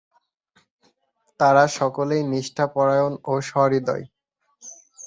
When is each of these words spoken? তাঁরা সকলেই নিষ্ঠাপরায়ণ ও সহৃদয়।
তাঁরা 1.39 1.63
সকলেই 1.77 2.23
নিষ্ঠাপরায়ণ 2.23 3.13
ও 3.23 3.33
সহৃদয়। 3.41 4.05